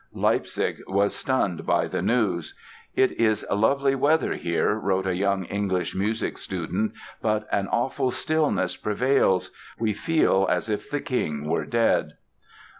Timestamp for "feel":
9.93-10.47